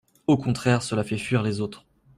[0.25, 1.85] Au contraire, cela fait fuir les autres.